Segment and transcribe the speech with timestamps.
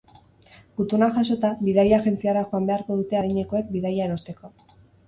[0.79, 4.57] Gutuna jasota, bidaia-agentziara joan beharko dute adinekoek bidaia erosteko.